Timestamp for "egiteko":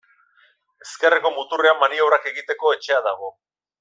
2.33-2.73